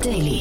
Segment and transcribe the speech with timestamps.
[0.00, 0.39] Daily.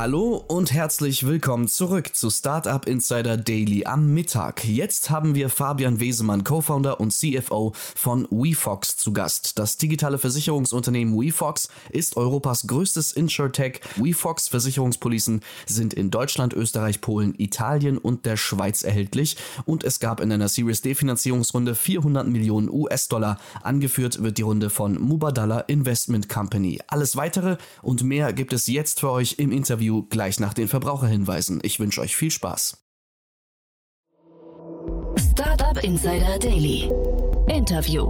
[0.00, 4.64] Hallo und herzlich willkommen zurück zu Startup Insider Daily am Mittag.
[4.64, 9.58] Jetzt haben wir Fabian Wesemann, Co-Founder und CFO von WeFox zu Gast.
[9.58, 13.82] Das digitale Versicherungsunternehmen WeFox ist Europas größtes InsurTech.
[13.96, 19.36] WeFox Versicherungspolicen sind in Deutschland, Österreich, Polen, Italien und der Schweiz erhältlich
[19.66, 23.38] und es gab in einer Series D Finanzierungsrunde 400 Millionen US-Dollar.
[23.62, 26.80] Angeführt wird die Runde von Mubadala Investment Company.
[26.86, 30.68] Alles weitere und mehr gibt es jetzt für euch im Interview Interview gleich nach den
[30.68, 31.60] Verbraucherhinweisen.
[31.62, 32.78] Ich wünsche euch viel Spaß.
[35.16, 36.90] Startup Insider Daily.
[37.48, 38.08] Interview.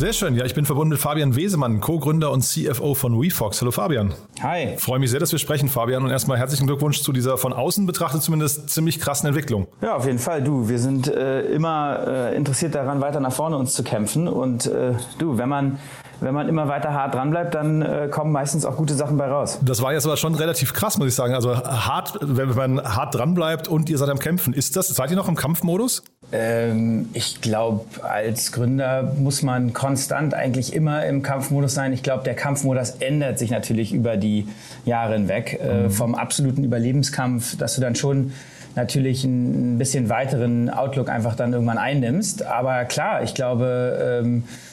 [0.00, 0.34] Sehr schön.
[0.34, 3.60] Ja, ich bin verbunden mit Fabian Wesemann, Co-Gründer und CFO von WeFox.
[3.60, 4.14] Hallo Fabian.
[4.42, 4.78] Hi.
[4.78, 6.02] Freue mich sehr, dass wir sprechen, Fabian.
[6.02, 9.66] Und erstmal herzlichen Glückwunsch zu dieser von außen betrachtet zumindest ziemlich krassen Entwicklung.
[9.82, 10.42] Ja, auf jeden Fall.
[10.42, 14.26] Du, wir sind äh, immer äh, interessiert daran, weiter nach vorne uns zu kämpfen.
[14.26, 15.78] Und äh, du, wenn man
[16.20, 19.58] wenn man immer weiter hart dranbleibt, dann äh, kommen meistens auch gute Sachen bei raus.
[19.62, 21.34] Das war jetzt aber schon relativ krass, muss ich sagen.
[21.34, 24.52] Also hart, wenn man hart dranbleibt und ihr seid am Kämpfen.
[24.52, 26.02] Ist das, seid ihr noch im Kampfmodus?
[26.32, 31.92] Ähm, ich glaube, als Gründer muss man konstant eigentlich immer im Kampfmodus sein.
[31.92, 34.46] Ich glaube, der Kampfmodus ändert sich natürlich über die
[34.84, 35.58] Jahre hinweg.
[35.60, 35.90] Äh, mhm.
[35.90, 38.32] Vom absoluten Überlebenskampf, dass du dann schon
[38.76, 42.46] natürlich ein bisschen weiteren Outlook einfach dann irgendwann einnimmst.
[42.46, 44.69] Aber klar, ich glaube, ähm, äh,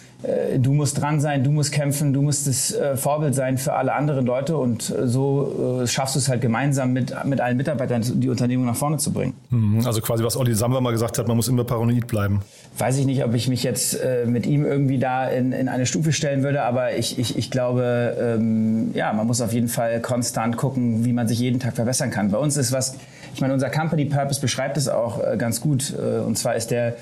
[0.57, 3.93] du musst dran sein, du musst kämpfen, du musst das äh, Vorbild sein für alle
[3.93, 8.29] anderen Leute und äh, so schaffst du es halt gemeinsam mit, mit allen Mitarbeitern, die
[8.29, 9.35] Unternehmung nach vorne zu bringen.
[9.51, 12.41] Mhm, also quasi, was Olli Samba mal gesagt hat, man muss immer paranoid bleiben.
[12.79, 16.11] Weiß ich nicht, ob ich mich jetzt mit ihm irgendwie da in, in eine Stufe
[16.11, 20.57] stellen würde, aber ich, ich, ich glaube, ähm, ja, man muss auf jeden Fall konstant
[20.57, 22.31] gucken, wie man sich jeden Tag verbessern kann.
[22.31, 22.95] Bei uns ist was,
[23.33, 26.95] ich meine, unser Company Purpose beschreibt es auch ganz gut und zwar ist der,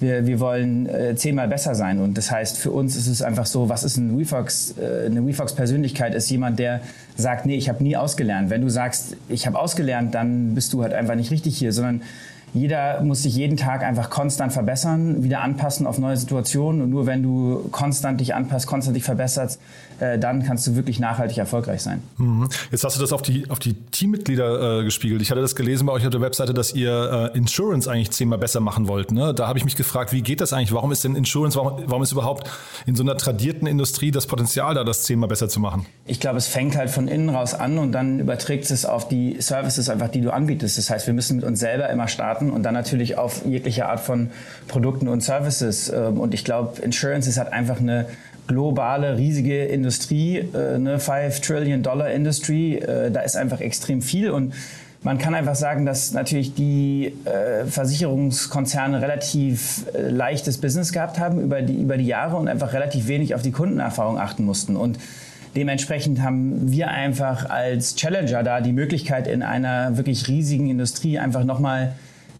[0.00, 1.98] wir, wir wollen äh, zehnmal besser sein.
[1.98, 4.74] Und das heißt, für uns ist es einfach so, was ist ein WeFox?
[4.78, 6.80] Äh, eine WeFox-Persönlichkeit ist jemand, der
[7.16, 8.50] sagt, nee, ich habe nie ausgelernt.
[8.50, 12.02] Wenn du sagst, ich habe ausgelernt, dann bist du halt einfach nicht richtig hier, sondern
[12.52, 16.82] jeder muss sich jeden Tag einfach konstant verbessern, wieder anpassen auf neue Situationen.
[16.82, 19.60] Und nur wenn du konstant dich anpasst, konstant dich verbesserst,
[20.00, 22.02] äh, dann kannst du wirklich nachhaltig erfolgreich sein.
[22.16, 22.48] Mhm.
[22.70, 25.22] Jetzt hast du das auf die, auf die Teammitglieder äh, gespiegelt.
[25.22, 28.38] Ich hatte das gelesen bei euch auf der Webseite, dass ihr äh, Insurance eigentlich zehnmal
[28.38, 29.12] besser machen wollt.
[29.12, 29.34] Ne?
[29.34, 30.72] Da habe ich mich gefragt, wie geht das eigentlich?
[30.72, 32.50] Warum ist denn Insurance, warum, warum ist überhaupt
[32.86, 35.86] in so einer tradierten Industrie das Potenzial da, das zehnmal besser zu machen?
[36.06, 39.40] Ich glaube, es fängt halt von innen raus an und dann überträgt es auf die
[39.40, 40.78] Services einfach, die du anbietest.
[40.78, 43.86] Das heißt, wir müssen mit uns selber immer starten starten und dann natürlich auf jegliche
[43.86, 44.30] Art von
[44.68, 45.90] Produkten und Services.
[45.90, 48.06] Ähm, und ich glaube, Insurance ist halt einfach eine
[48.46, 52.76] globale, riesige Industrie, äh, eine 5 Trillion Dollar Industry.
[52.76, 54.54] Äh, da ist einfach extrem viel und
[55.02, 61.40] man kann einfach sagen, dass natürlich die äh, Versicherungskonzerne relativ äh, leichtes Business gehabt haben
[61.40, 64.76] über die, über die Jahre und einfach relativ wenig auf die Kundenerfahrung achten mussten.
[64.76, 64.98] Und
[65.56, 71.44] dementsprechend haben wir einfach als Challenger da die Möglichkeit, in einer wirklich riesigen Industrie einfach
[71.44, 71.94] nochmal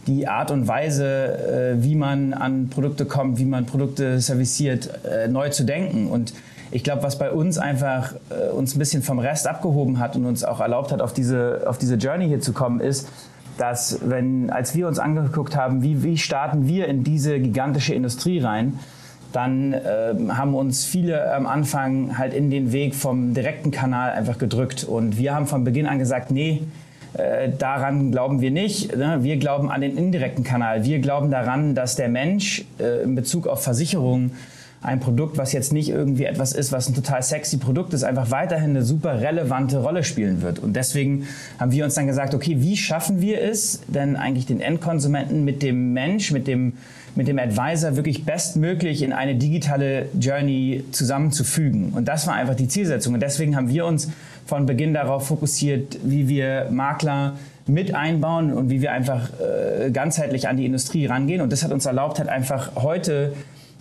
[0.06, 5.28] die Art und Weise, äh, wie man an Produkte kommt, wie man Produkte serviciert, äh,
[5.28, 6.08] neu zu denken.
[6.08, 6.32] Und
[6.70, 10.24] ich glaube, was bei uns einfach äh, uns ein bisschen vom Rest abgehoben hat und
[10.24, 13.08] uns auch erlaubt hat, auf diese, auf diese Journey hier zu kommen, ist,
[13.58, 18.40] dass wenn, als wir uns angeguckt haben, wie, wie starten wir in diese gigantische Industrie
[18.40, 18.78] rein,
[19.32, 24.38] dann äh, haben uns viele am Anfang halt in den Weg vom direkten Kanal einfach
[24.38, 24.84] gedrückt.
[24.84, 26.62] Und wir haben von Beginn an gesagt, nee,
[27.14, 28.96] äh, daran glauben wir nicht.
[28.96, 29.18] Ne?
[29.22, 30.84] Wir glauben an den indirekten Kanal.
[30.84, 34.32] Wir glauben daran, dass der Mensch äh, in Bezug auf Versicherungen
[34.82, 38.30] ein Produkt, was jetzt nicht irgendwie etwas ist, was ein total sexy Produkt ist, einfach
[38.30, 40.58] weiterhin eine super relevante Rolle spielen wird.
[40.58, 41.26] Und deswegen
[41.58, 45.62] haben wir uns dann gesagt, okay, wie schaffen wir es denn eigentlich den Endkonsumenten mit
[45.62, 46.74] dem Mensch, mit dem,
[47.16, 51.92] mit dem Advisor wirklich bestmöglich in eine digitale Journey zusammenzufügen?
[51.94, 53.14] Und das war einfach die Zielsetzung.
[53.14, 54.10] Und deswegen haben wir uns
[54.46, 57.34] von Beginn darauf fokussiert, wie wir Makler
[57.66, 61.40] mit einbauen und wie wir einfach äh, ganzheitlich an die Industrie rangehen.
[61.40, 63.32] Und das hat uns erlaubt, halt einfach heute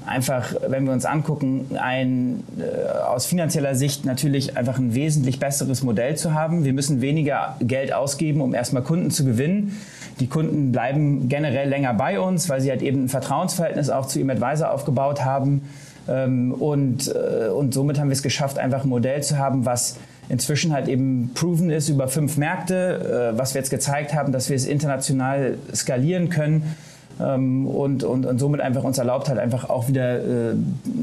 [0.05, 5.83] einfach, wenn wir uns angucken, ein äh, aus finanzieller Sicht natürlich einfach ein wesentlich besseres
[5.83, 6.63] Modell zu haben.
[6.63, 9.77] Wir müssen weniger Geld ausgeben, um erstmal Kunden zu gewinnen.
[10.19, 14.19] Die Kunden bleiben generell länger bei uns, weil sie halt eben ein Vertrauensverhältnis auch zu
[14.19, 15.61] ihrem Advisor aufgebaut haben.
[16.07, 19.97] Ähm, und, äh, und somit haben wir es geschafft, einfach ein Modell zu haben, was
[20.27, 24.49] inzwischen halt eben proven ist über fünf Märkte, äh, was wir jetzt gezeigt haben, dass
[24.49, 26.75] wir es international skalieren können
[27.19, 30.55] ähm, und, und, und somit einfach uns erlaubt hat, einfach auch wieder äh,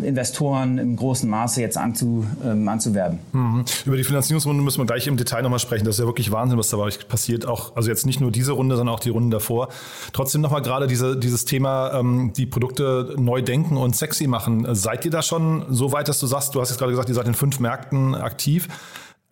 [0.02, 3.18] Investoren im großen Maße jetzt anzu, ähm, anzuwerben.
[3.32, 3.64] Mhm.
[3.84, 5.84] Über die Finanzierungsrunde müssen wir gleich im Detail nochmal sprechen.
[5.84, 7.46] Das ist ja wirklich Wahnsinn, was da bei euch passiert.
[7.46, 9.68] Auch, also jetzt nicht nur diese Runde, sondern auch die Runden davor.
[10.12, 14.66] Trotzdem nochmal gerade diese, dieses Thema, ähm, die Produkte neu denken und sexy machen.
[14.74, 17.14] Seid ihr da schon so weit, dass du sagst, du hast jetzt gerade gesagt, ihr
[17.14, 18.68] seid in fünf Märkten aktiv.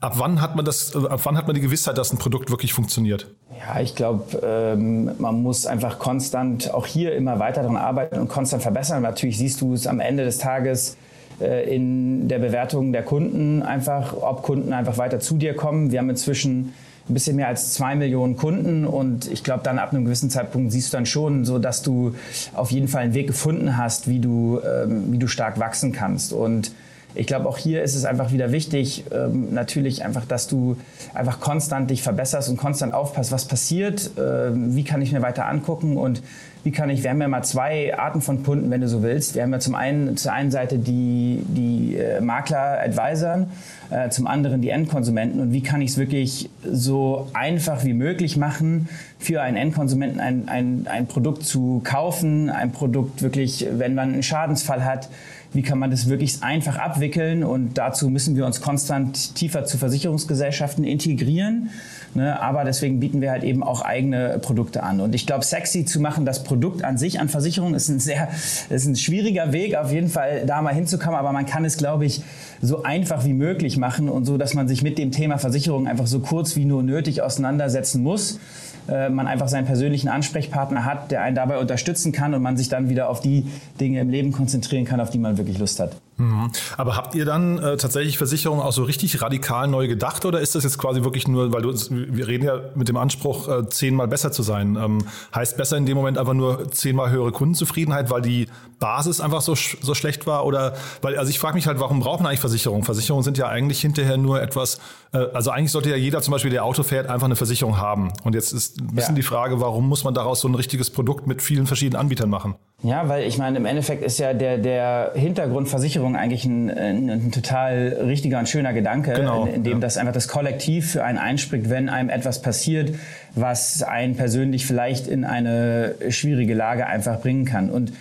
[0.04, 2.74] Ab wann hat man das, ab wann hat man die Gewissheit, dass ein Produkt wirklich
[2.74, 3.34] funktioniert?
[3.58, 8.28] Ja, ich glaube, ähm, man muss einfach konstant auch hier immer weiter daran arbeiten und
[8.28, 9.00] konstant verbessern.
[9.00, 10.98] Natürlich siehst du es am Ende des Tages
[11.40, 15.90] äh, in der Bewertung der Kunden einfach, ob Kunden einfach weiter zu dir kommen.
[15.90, 16.74] Wir haben inzwischen
[17.08, 20.70] ein bisschen mehr als zwei Millionen Kunden und ich glaube, dann ab einem gewissen Zeitpunkt
[20.70, 22.14] siehst du dann schon so, dass du
[22.52, 26.34] auf jeden Fall einen Weg gefunden hast, wie du, ähm, wie du stark wachsen kannst
[26.34, 26.72] und
[27.14, 30.76] ich glaube, auch hier ist es einfach wieder wichtig, ähm, natürlich einfach, dass du
[31.12, 35.46] einfach konstant dich verbesserst und konstant aufpasst, was passiert, ähm, wie kann ich mir weiter
[35.46, 36.22] angucken und
[36.64, 39.34] wie kann ich, wir haben ja mal zwei Arten von Kunden, wenn du so willst.
[39.34, 43.50] Wir haben ja zum einen, zur einen Seite die, die äh, Makler, Advisoren,
[43.90, 48.38] äh, zum anderen die Endkonsumenten und wie kann ich es wirklich so einfach wie möglich
[48.38, 48.88] machen,
[49.18, 54.22] für einen Endkonsumenten ein, ein, ein Produkt zu kaufen, ein Produkt wirklich, wenn man einen
[54.22, 55.10] Schadensfall hat,
[55.54, 59.78] wie kann man das wirklich einfach abwickeln und dazu müssen wir uns konstant tiefer zu
[59.78, 61.70] Versicherungsgesellschaften integrieren.
[62.14, 62.40] Ne?
[62.40, 65.00] Aber deswegen bieten wir halt eben auch eigene Produkte an.
[65.00, 68.28] Und ich glaube, sexy zu machen, das Produkt an sich an Versicherungen ist ein sehr,
[68.70, 71.18] ist ein schwieriger Weg, auf jeden Fall da mal hinzukommen.
[71.18, 72.22] Aber man kann es, glaube ich,
[72.60, 76.06] so einfach wie möglich machen und so, dass man sich mit dem Thema Versicherung einfach
[76.06, 78.38] so kurz wie nur nötig auseinandersetzen muss.
[78.86, 82.68] Äh, man einfach seinen persönlichen Ansprechpartner hat, der einen dabei unterstützen kann und man sich
[82.68, 83.46] dann wieder auf die
[83.80, 85.96] Dinge im Leben konzentrieren kann, auf die man wirklich Lust hat.
[86.16, 86.50] Mhm.
[86.76, 90.54] Aber habt ihr dann äh, tatsächlich Versicherungen auch so richtig radikal neu gedacht oder ist
[90.54, 94.06] das jetzt quasi wirklich nur, weil du, wir reden ja mit dem Anspruch, äh, zehnmal
[94.06, 94.76] besser zu sein.
[94.76, 95.04] Ähm,
[95.34, 98.46] heißt besser in dem Moment einfach nur zehnmal höhere Kundenzufriedenheit, weil die
[98.78, 100.44] Basis einfach so, so schlecht war?
[100.44, 102.84] Oder weil, also ich frage mich halt, warum brauchen eigentlich Versicherungen?
[102.84, 104.78] Versicherungen sind ja eigentlich hinterher nur etwas,
[105.12, 108.12] äh, also eigentlich sollte ja jeder zum Beispiel, der Auto fährt, einfach eine Versicherung haben.
[108.22, 109.20] Und jetzt ist ein bisschen ja.
[109.20, 112.54] die Frage, warum muss man daraus so ein richtiges Produkt mit vielen verschiedenen Anbietern machen?
[112.84, 117.08] Ja, weil ich meine, im Endeffekt ist ja der, der Hintergrund Versicherung eigentlich ein, ein,
[117.08, 119.78] ein total richtiger und schöner Gedanke, genau, in, in dem ja.
[119.78, 122.94] das einfach das Kollektiv für einen einspringt, wenn einem etwas passiert,
[123.34, 127.70] was einen persönlich vielleicht in eine schwierige Lage einfach bringen kann.
[127.70, 127.94] Und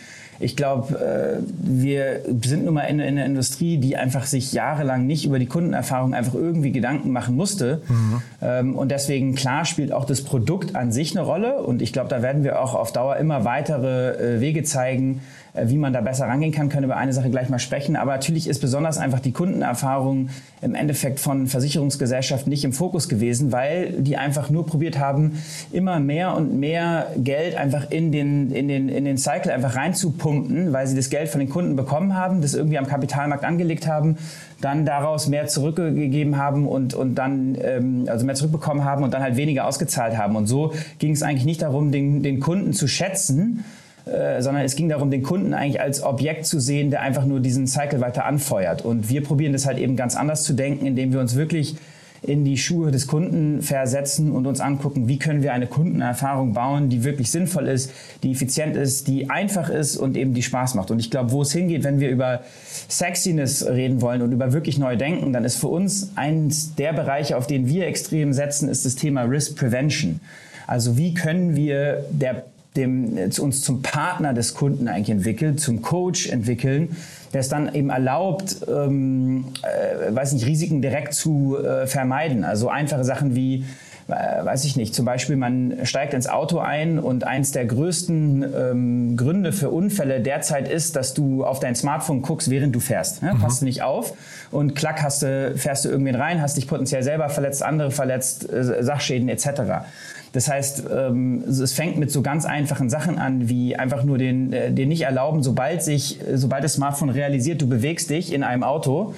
[0.43, 5.07] ich glaube, äh, wir sind nun mal in, in einer Industrie, die einfach sich jahrelang
[5.07, 7.81] nicht über die Kundenerfahrung einfach irgendwie Gedanken machen musste.
[7.87, 8.21] Mhm.
[8.41, 11.63] Ähm, und deswegen, klar, spielt auch das Produkt an sich eine Rolle.
[11.63, 15.21] Und ich glaube, da werden wir auch auf Dauer immer weitere äh, Wege zeigen,
[15.53, 17.95] wie man da besser rangehen kann, können über eine Sache gleich mal sprechen.
[17.95, 20.29] Aber natürlich ist besonders einfach die Kundenerfahrung
[20.61, 25.99] im Endeffekt von Versicherungsgesellschaften nicht im Fokus gewesen, weil die einfach nur probiert haben, immer
[25.99, 30.87] mehr und mehr Geld einfach in den, in den, in den Cycle einfach reinzupumpen, weil
[30.87, 34.17] sie das Geld von den Kunden bekommen haben, das irgendwie am Kapitalmarkt angelegt haben,
[34.59, 39.21] dann daraus mehr zurückgegeben haben und, und dann, ähm, also mehr zurückbekommen haben und dann
[39.21, 40.35] halt weniger ausgezahlt haben.
[40.35, 43.63] Und so ging es eigentlich nicht darum, den, den Kunden zu schätzen,
[44.05, 47.39] äh, sondern es ging darum, den Kunden eigentlich als Objekt zu sehen, der einfach nur
[47.39, 48.83] diesen Cycle weiter anfeuert.
[48.83, 51.75] Und wir probieren das halt eben ganz anders zu denken, indem wir uns wirklich
[52.23, 56.89] in die Schuhe des Kunden versetzen und uns angucken, wie können wir eine Kundenerfahrung bauen,
[56.89, 57.91] die wirklich sinnvoll ist,
[58.23, 60.89] die effizient ist, die einfach ist und eben die Spaß macht.
[60.89, 62.41] Und ich glaube, wo es hingeht, wenn wir über
[62.89, 67.37] Sexiness reden wollen und über wirklich neu denken, dann ist für uns eins der Bereiche,
[67.37, 70.21] auf den wir extrem setzen, ist das Thema Risk Prevention.
[70.65, 76.27] Also wie können wir der dem, uns zum Partner des Kunden eigentlich entwickelt, zum Coach
[76.29, 76.95] entwickeln,
[77.33, 82.43] der es dann eben erlaubt, ähm, äh, weiß nicht, Risiken direkt zu äh, vermeiden.
[82.43, 83.63] Also einfache Sachen wie äh,
[84.07, 89.17] weiß ich nicht, zum Beispiel man steigt ins Auto ein und eins der größten ähm,
[89.17, 93.23] Gründe für Unfälle derzeit ist, dass du auf dein Smartphone guckst, während du fährst.
[93.23, 93.33] Ne?
[93.33, 93.39] Mhm.
[93.39, 94.13] Passt nicht auf
[94.51, 98.51] und klack hast du, fährst du irgendwen rein, hast dich potenziell selber verletzt, andere verletzt,
[98.51, 99.85] äh, Sachschäden etc.
[100.33, 104.51] Das heißt, ähm, es fängt mit so ganz einfachen Sachen an, wie einfach nur den,
[104.51, 108.63] äh, den nicht erlauben, sobald sich, sobald das Smartphone realisiert, du bewegst dich in einem
[108.63, 109.13] Auto,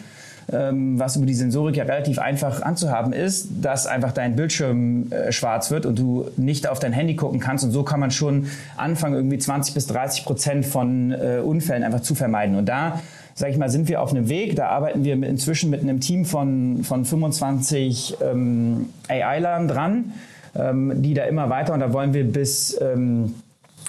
[0.47, 5.71] was über die Sensorik ja relativ einfach anzuhaben ist, dass einfach dein Bildschirm äh, schwarz
[5.71, 7.63] wird und du nicht auf dein Handy gucken kannst.
[7.63, 8.47] Und so kann man schon
[8.77, 12.55] anfangen, irgendwie 20 bis 30 Prozent von äh, Unfällen einfach zu vermeiden.
[12.55, 13.01] Und da
[13.33, 14.55] sage ich mal, sind wir auf einem Weg.
[14.55, 20.13] Da arbeiten wir inzwischen mit einem Team von, von 25 ähm, AI-Lern dran
[20.55, 23.35] ähm, die da immer weiter und da wollen wir bis ähm,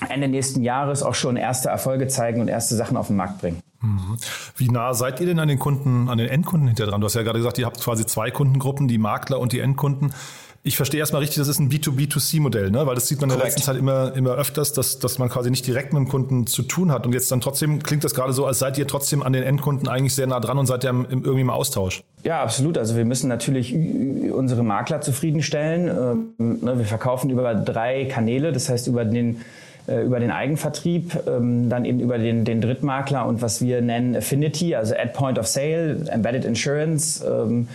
[0.08, 3.60] Ende nächsten Jahres auch schon erste Erfolge zeigen und erste Sachen auf den Markt bringen.
[3.80, 4.16] Mhm.
[4.56, 7.00] Wie nah seid ihr denn an den Kunden, an den Endkunden hinter dran?
[7.00, 10.12] Du hast ja gerade gesagt, ihr habt quasi zwei Kundengruppen, die Makler und die Endkunden.
[10.62, 12.86] ich verstehe erstmal richtig, das ist ein B2B2C-Modell, ne?
[12.86, 13.34] weil das sieht man Korrekt.
[13.34, 16.08] in der letzten Zeit immer, immer öfters, dass, dass man quasi nicht direkt mit dem
[16.08, 17.06] Kunden zu tun hat.
[17.06, 19.88] Und jetzt dann trotzdem klingt das gerade so, als seid ihr trotzdem an den Endkunden
[19.88, 22.02] eigentlich sehr nah dran und seid im, irgendwie im Austausch.
[22.24, 22.78] Ja, absolut.
[22.78, 23.72] Also wir müssen natürlich
[24.32, 26.34] unsere Makler zufriedenstellen.
[26.38, 29.42] Ähm, ne, wir verkaufen über drei Kanäle, das heißt über den
[29.86, 34.74] über den Eigenvertrieb, ähm, dann eben über den, den Drittmakler und was wir nennen Affinity,
[34.74, 37.68] also at Point of Sale, Embedded Insurance, ähm,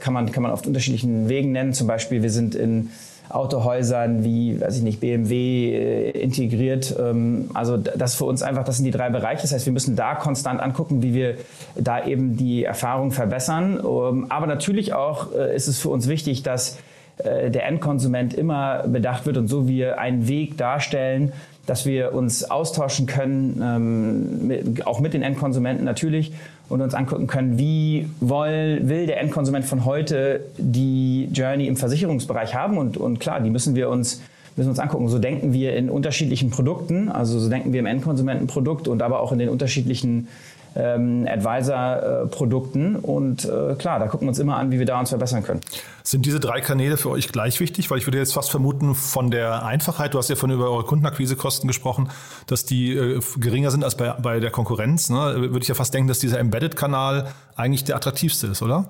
[0.00, 1.72] kann man, kann man auf unterschiedlichen Wegen nennen.
[1.72, 2.90] Zum Beispiel, wir sind in
[3.28, 6.94] Autohäusern wie, weiß ich nicht, BMW äh, integriert.
[6.98, 9.42] Ähm, also das für uns einfach, das sind die drei Bereiche.
[9.42, 11.36] Das heißt, wir müssen da konstant angucken, wie wir
[11.74, 13.80] da eben die Erfahrung verbessern.
[14.28, 19.26] Aber natürlich auch äh, ist es für uns wichtig, dass äh, der Endkonsument immer bedacht
[19.26, 21.32] wird und so wir einen Weg darstellen,
[21.66, 26.32] dass wir uns austauschen können, ähm, mit, auch mit den Endkonsumenten natürlich,
[26.68, 32.54] und uns angucken können, wie will, will der Endkonsument von heute die Journey im Versicherungsbereich
[32.54, 32.78] haben.
[32.78, 34.22] Und, und klar, die müssen wir uns
[34.56, 35.08] müssen uns angucken.
[35.08, 39.32] So denken wir in unterschiedlichen Produkten, also so denken wir im Endkonsumentenprodukt und aber auch
[39.32, 40.28] in den unterschiedlichen
[40.76, 42.96] ähm, Advisor-Produkten.
[42.96, 45.60] Und äh, klar, da gucken wir uns immer an, wie wir da uns verbessern können.
[46.02, 47.90] Sind diese drei Kanäle für euch gleich wichtig?
[47.90, 50.84] Weil ich würde jetzt fast vermuten, von der Einfachheit, du hast ja von über eure
[50.84, 52.10] Kundenakquisekosten gesprochen,
[52.46, 55.10] dass die äh, geringer sind als bei, bei der Konkurrenz.
[55.10, 55.16] Ne?
[55.16, 58.88] Würde ich ja fast denken, dass dieser Embedded-Kanal eigentlich der attraktivste ist, oder?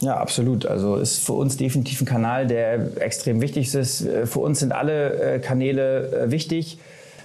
[0.00, 0.66] Ja, absolut.
[0.66, 4.02] Also ist für uns definitiv ein Kanal, der extrem wichtig ist.
[4.02, 6.78] Äh, für uns sind alle äh, Kanäle wichtig.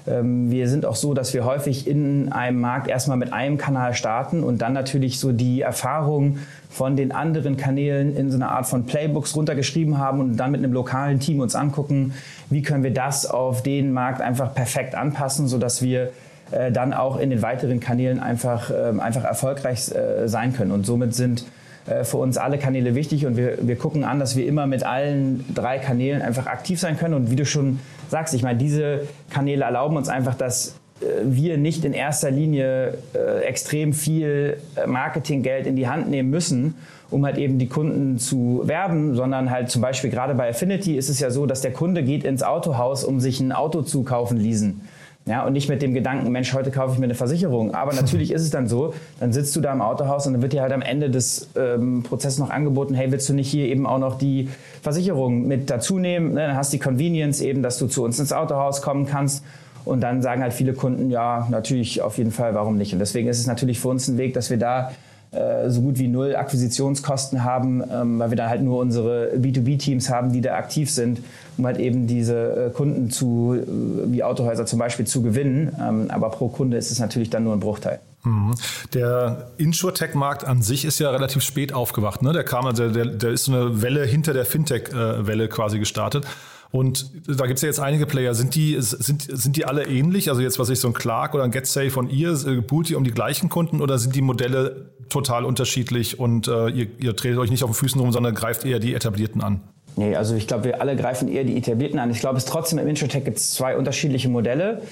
[0.08, 3.94] Ähm, wir sind auch so, dass wir häufig in einem Markt erstmal mit einem Kanal
[3.94, 8.68] starten und dann natürlich so die Erfahrung von den anderen Kanälen in so einer Art
[8.68, 12.14] von Playbooks runtergeschrieben haben und dann mit einem lokalen Team uns angucken,
[12.50, 16.12] wie können wir das auf den Markt einfach perfekt anpassen, sodass wir
[16.52, 20.72] äh, dann auch in den weiteren Kanälen einfach, ähm, einfach erfolgreich äh, sein können.
[20.72, 21.46] Und somit sind
[21.88, 24.84] äh, für uns alle Kanäle wichtig und wir, wir gucken an, dass wir immer mit
[24.84, 27.14] allen drei Kanälen einfach aktiv sein können.
[27.14, 31.58] Und wie du schon sagst, ich meine, diese Kanäle erlauben uns einfach, dass äh, wir
[31.58, 36.76] nicht in erster Linie äh, extrem viel Marketinggeld in die Hand nehmen müssen,
[37.10, 41.10] um halt eben die Kunden zu werben, sondern halt zum Beispiel gerade bei Affinity ist
[41.10, 44.38] es ja so, dass der Kunde geht ins Autohaus, um sich ein Auto zu kaufen,
[44.38, 44.82] leasen.
[45.28, 47.74] Ja, und nicht mit dem Gedanken, Mensch, heute kaufe ich mir eine Versicherung.
[47.76, 50.54] Aber natürlich ist es dann so, dann sitzt du da im Autohaus und dann wird
[50.54, 53.86] dir halt am Ende des ähm, Prozesses noch angeboten, hey, willst du nicht hier eben
[53.86, 54.50] auch noch die
[54.82, 56.34] Versicherung mit dazu nehmen?
[56.34, 59.44] Ne, dann hast du die Convenience eben, dass du zu uns ins Autohaus kommen kannst.
[59.84, 62.94] Und dann sagen halt viele Kunden, ja, natürlich, auf jeden Fall, warum nicht?
[62.94, 64.92] Und deswegen ist es natürlich für uns ein Weg, dass wir da
[65.32, 70.10] äh, so gut wie null Akquisitionskosten haben, ähm, weil wir da halt nur unsere B2B-Teams
[70.10, 71.20] haben, die da aktiv sind,
[71.58, 75.76] um halt eben diese äh, Kunden zu, äh, wie Autohäuser zum Beispiel, zu gewinnen.
[75.80, 78.00] Ähm, aber pro Kunde ist es natürlich dann nur ein Bruchteil.
[78.24, 78.56] Mhm.
[78.94, 82.22] Der Insurtech-Markt an sich ist ja relativ spät aufgewacht.
[82.22, 82.34] Ne?
[82.34, 86.26] Der kam, also der, der ist so eine Welle hinter der Fintech-Welle quasi gestartet.
[86.70, 88.36] Und da gibt es ja jetzt einige Player.
[88.36, 90.30] Sind die, sind, sind die alle ähnlich?
[90.30, 92.36] Also jetzt, was ich so ein Clark oder ein GetSafe von ihr,
[92.68, 96.88] poolt ihr um die gleichen Kunden oder sind die Modelle total unterschiedlich und äh, ihr,
[97.00, 99.62] ihr tretet euch nicht auf den Füßen rum, sondern greift eher die etablierten an?
[99.98, 102.12] Nee, also ich glaube, wir alle greifen eher die etablierten an.
[102.12, 104.84] Ich glaube, es trotzdem im Introtech gibt es zwei unterschiedliche Modelle.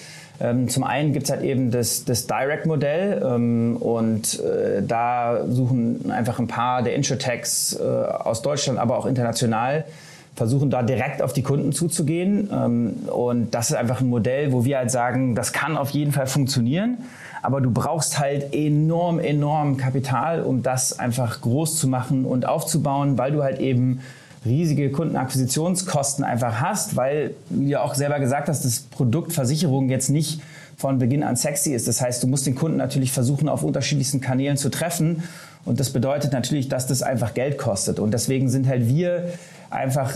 [0.42, 6.12] Ähm, zum einen gibt es halt eben das, das Direct-Modell ähm, und äh, da suchen
[6.12, 9.86] einfach ein paar der Introtechs äh, aus Deutschland, aber auch international
[10.36, 12.50] versuchen da direkt auf die Kunden zuzugehen.
[12.52, 16.12] Ähm, und das ist einfach ein Modell, wo wir halt sagen, das kann auf jeden
[16.12, 16.98] Fall funktionieren.
[17.44, 23.20] Aber du brauchst halt enorm, enorm Kapital, um das einfach groß zu machen und aufzubauen,
[23.20, 24.02] weil du halt eben
[24.46, 30.42] riesige Kundenakquisitionskosten einfach hast, weil, du auch selber gesagt hast, das Produkt Versicherung jetzt nicht
[30.78, 31.88] von Beginn an sexy ist.
[31.88, 35.24] Das heißt, du musst den Kunden natürlich versuchen, auf unterschiedlichsten Kanälen zu treffen.
[35.64, 38.00] Und das bedeutet natürlich, dass das einfach Geld kostet.
[38.00, 39.30] Und deswegen sind halt wir
[39.70, 40.16] einfach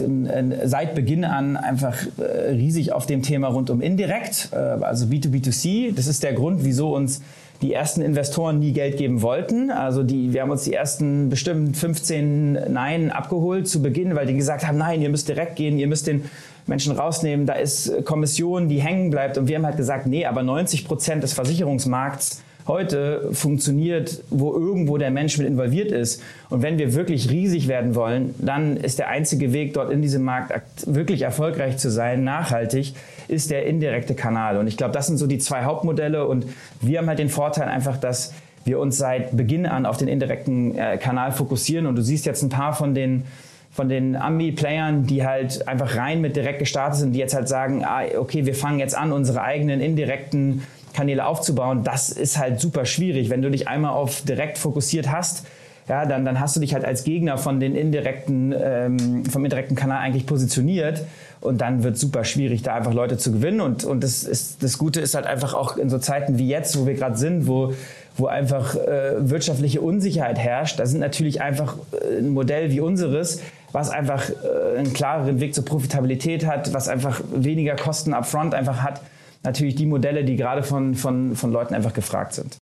[0.65, 5.93] seit Beginn an einfach äh, riesig auf dem Thema rund um indirekt, äh, also B2B2C.
[5.95, 7.21] Das ist der Grund, wieso uns
[7.61, 9.69] die ersten Investoren nie Geld geben wollten.
[9.69, 14.35] Also die, wir haben uns die ersten bestimmt 15 Nein abgeholt zu Beginn, weil die
[14.35, 16.25] gesagt haben, nein, ihr müsst direkt gehen, ihr müsst den
[16.67, 19.37] Menschen rausnehmen, da ist Kommission, die hängen bleibt.
[19.37, 24.97] Und wir haben halt gesagt, nee, aber 90 Prozent des Versicherungsmarkts heute funktioniert, wo irgendwo
[24.97, 26.21] der Mensch mit involviert ist.
[26.49, 30.23] Und wenn wir wirklich riesig werden wollen, dann ist der einzige Weg, dort in diesem
[30.23, 30.53] Markt
[30.85, 32.93] wirklich erfolgreich zu sein, nachhaltig,
[33.29, 34.57] ist der indirekte Kanal.
[34.57, 36.25] Und ich glaube, das sind so die zwei Hauptmodelle.
[36.25, 36.45] Und
[36.81, 38.33] wir haben halt den Vorteil einfach, dass
[38.65, 41.85] wir uns seit Beginn an auf den indirekten äh, Kanal fokussieren.
[41.85, 43.23] Und du siehst jetzt ein paar von den
[43.71, 47.85] von den Ami-Playern, die halt einfach rein mit direkt gestartet sind, die jetzt halt sagen,
[47.85, 52.85] ah, okay, wir fangen jetzt an, unsere eigenen indirekten Kanäle aufzubauen, das ist halt super
[52.85, 53.29] schwierig.
[53.29, 55.45] Wenn du dich einmal auf direkt fokussiert hast,
[55.89, 59.75] ja, dann, dann hast du dich halt als Gegner von den indirekten, ähm, vom indirekten
[59.75, 61.03] Kanal eigentlich positioniert.
[61.41, 63.59] Und dann wird super schwierig, da einfach Leute zu gewinnen.
[63.59, 66.79] Und, und das, ist, das Gute ist halt einfach auch in so Zeiten wie jetzt,
[66.79, 67.73] wo wir gerade sind, wo,
[68.17, 73.41] wo einfach äh, wirtschaftliche Unsicherheit herrscht, da sind natürlich einfach äh, ein Modell wie unseres,
[73.71, 78.83] was einfach äh, einen klareren Weg zur Profitabilität hat, was einfach weniger Kosten upfront einfach
[78.83, 79.01] hat,
[79.43, 82.57] natürlich die Modelle, die gerade von, von, von Leuten einfach gefragt sind.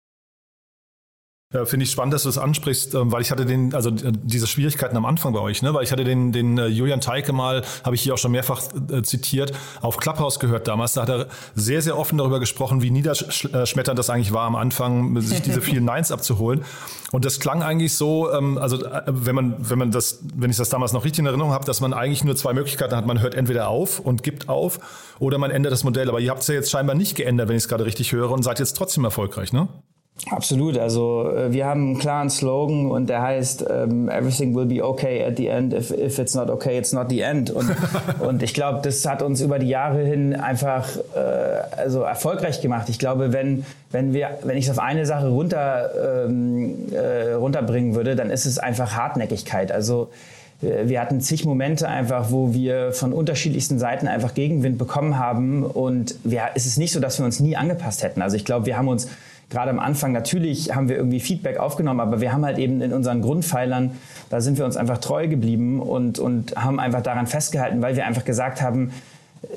[1.56, 4.12] Ja, Finde ich spannend, dass du das ansprichst, ähm, weil ich hatte den, also äh,
[4.12, 5.72] diese Schwierigkeiten am Anfang bei euch, ne?
[5.72, 8.60] weil ich hatte den, den äh, Julian Teike mal, habe ich hier auch schon mehrfach
[8.90, 10.92] äh, zitiert, auf Clubhouse gehört damals.
[10.92, 15.18] Da hat er sehr, sehr offen darüber gesprochen, wie niederschmetternd das eigentlich war am Anfang,
[15.22, 16.62] sich diese vielen Nines abzuholen.
[17.10, 20.68] Und das klang eigentlich so, ähm, also wenn man, wenn man das, wenn ich das
[20.68, 23.06] damals noch richtig in Erinnerung habe, dass man eigentlich nur zwei Möglichkeiten hat.
[23.06, 24.78] Man hört entweder auf und gibt auf
[25.20, 26.10] oder man ändert das Modell.
[26.10, 28.30] Aber ihr habt es ja jetzt scheinbar nicht geändert, wenn ich es gerade richtig höre
[28.30, 29.68] und seid jetzt trotzdem erfolgreich, ne?
[30.30, 30.78] Absolut.
[30.78, 35.24] Also äh, wir haben einen klaren Slogan und der heißt um, Everything will be okay
[35.24, 35.72] at the end.
[35.72, 37.50] If, if it's not okay, it's not the end.
[37.50, 37.70] Und,
[38.20, 41.18] und ich glaube, das hat uns über die Jahre hin einfach äh,
[41.76, 42.88] also erfolgreich gemacht.
[42.88, 47.94] Ich glaube, wenn wenn wir wenn ich es auf eine Sache runter ähm, äh, runterbringen
[47.94, 49.70] würde, dann ist es einfach Hartnäckigkeit.
[49.70, 50.08] Also
[50.62, 55.62] äh, wir hatten zig Momente einfach, wo wir von unterschiedlichsten Seiten einfach Gegenwind bekommen haben
[55.62, 58.22] und wir, es ist nicht so, dass wir uns nie angepasst hätten.
[58.22, 59.08] Also ich glaube, wir haben uns
[59.50, 62.92] gerade am Anfang, natürlich haben wir irgendwie Feedback aufgenommen, aber wir haben halt eben in
[62.92, 63.92] unseren Grundpfeilern,
[64.28, 68.06] da sind wir uns einfach treu geblieben und, und haben einfach daran festgehalten, weil wir
[68.06, 68.90] einfach gesagt haben,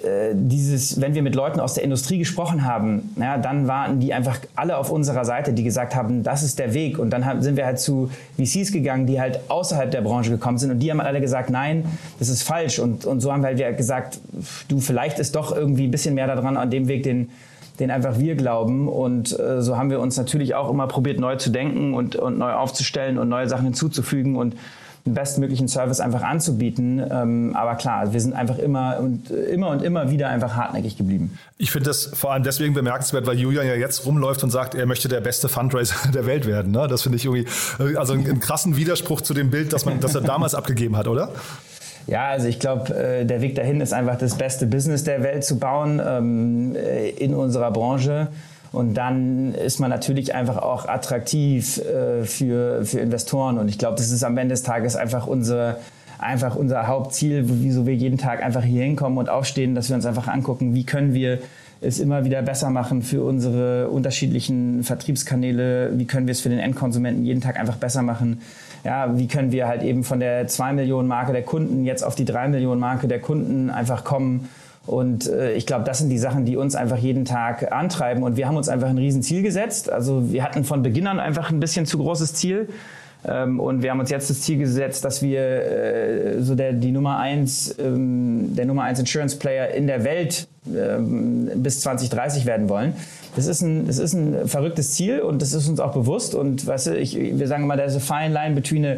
[0.03, 4.13] äh, dieses, wenn wir mit Leuten aus der Industrie gesprochen haben, ja, dann waren die
[4.13, 7.00] einfach alle auf unserer Seite, die gesagt haben, das ist der Weg.
[7.00, 10.60] Und dann haben, sind wir halt zu VCs gegangen, die halt außerhalb der Branche gekommen
[10.60, 11.86] sind und die haben alle gesagt, nein,
[12.19, 12.77] das ist falsch.
[12.77, 14.19] Und, und so haben wir halt gesagt,
[14.67, 17.29] du, vielleicht ist doch irgendwie ein bisschen mehr daran an dem Weg, den
[17.79, 18.88] den einfach wir glauben.
[18.88, 22.38] Und äh, so haben wir uns natürlich auch immer probiert, neu zu denken und, und
[22.38, 24.55] neu aufzustellen und neue Sachen hinzuzufügen und
[25.05, 27.01] den bestmöglichen Service einfach anzubieten.
[27.09, 31.38] Ähm, aber klar, wir sind einfach immer und immer und immer wieder einfach hartnäckig geblieben.
[31.57, 34.86] Ich finde das vor allem deswegen bemerkenswert, weil Julian ja jetzt rumläuft und sagt, er
[34.86, 36.71] möchte der beste Fundraiser der Welt werden.
[36.71, 36.88] Ne?
[36.88, 37.48] Das finde ich irgendwie
[37.98, 41.31] also einen krassen Widerspruch zu dem Bild, das, man, das er damals abgegeben hat, oder?
[42.10, 45.44] Ja, also ich glaube, äh, der Weg dahin ist einfach das beste Business der Welt
[45.44, 48.29] zu bauen ähm, äh, in unserer Branche.
[48.72, 53.60] Und dann ist man natürlich einfach auch attraktiv äh, für, für Investoren.
[53.60, 55.77] Und ich glaube, das ist am Ende des Tages einfach unser,
[56.18, 60.05] einfach unser Hauptziel, wieso wir jeden Tag einfach hier hinkommen und aufstehen, dass wir uns
[60.07, 61.40] einfach angucken, wie können wir
[61.81, 66.60] es immer wieder besser machen für unsere unterschiedlichen Vertriebskanäle, wie können wir es für den
[66.60, 68.42] Endkonsumenten jeden Tag einfach besser machen
[68.83, 72.15] ja, wie können wir halt eben von der 2 Millionen Marke der Kunden jetzt auf
[72.15, 74.50] die 3 Millionen Marke der Kunden einfach kommen.
[74.85, 78.24] Und äh, ich glaube, das sind die Sachen, die uns einfach jeden Tag antreiben.
[78.24, 79.92] Und wir haben uns einfach ein Riesenziel gesetzt.
[79.92, 82.70] Also wir hatten von Beginn an einfach ein bisschen zu großes Ziel.
[83.27, 86.92] Ähm, und wir haben uns jetzt das Ziel gesetzt, dass wir äh, so der, die
[86.92, 90.48] Nummer eins, ähm, der Nummer eins Insurance Player in der Welt
[91.55, 92.94] bis 2030 werden wollen.
[93.36, 96.36] Das ist, ein, das ist ein verrücktes Ziel und das ist uns auch bewusst.
[96.36, 98.98] Und weißt du, ich, wir sagen immer, there's a fine line between a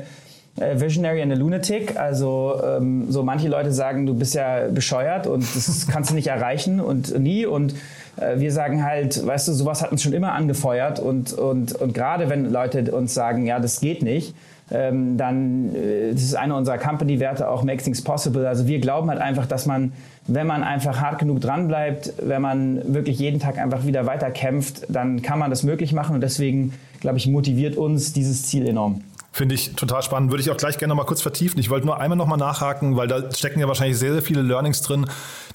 [0.58, 1.98] Visionary and a Lunatic.
[1.98, 6.28] Also ähm, so manche Leute sagen, du bist ja bescheuert und das kannst du nicht
[6.28, 7.46] erreichen und nie.
[7.46, 7.74] Und
[8.18, 11.94] äh, wir sagen halt, weißt du, sowas hat uns schon immer angefeuert und, und, und
[11.94, 14.34] gerade wenn Leute uns sagen, ja, das geht nicht,
[14.72, 18.48] ähm, dann äh, das ist eine unserer Company-Werte auch Make Things Possible.
[18.48, 19.94] Also wir glauben halt einfach, dass man,
[20.28, 24.86] wenn man einfach hart genug dranbleibt, wenn man wirklich jeden Tag einfach wieder weiter kämpft,
[24.90, 29.02] dann kann man das möglich machen und deswegen, glaube ich, motiviert uns dieses Ziel enorm.
[29.34, 30.30] Finde ich total spannend.
[30.30, 31.58] Würde ich auch gleich gerne noch mal kurz vertiefen.
[31.58, 34.42] Ich wollte nur einmal noch mal nachhaken, weil da stecken ja wahrscheinlich sehr, sehr viele
[34.42, 35.06] Learnings drin.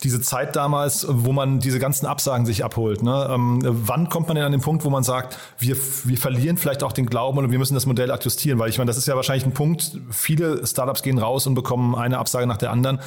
[0.03, 3.03] Diese Zeit damals, wo man diese ganzen Absagen sich abholt.
[3.03, 3.29] Ne?
[3.31, 6.83] Ähm, wann kommt man denn an den Punkt, wo man sagt, wir, wir verlieren vielleicht
[6.83, 8.59] auch den Glauben und wir müssen das Modell adjustieren?
[8.59, 10.01] Weil ich meine, das ist ja wahrscheinlich ein Punkt.
[10.11, 13.01] Viele Startups gehen raus und bekommen eine Absage nach der anderen.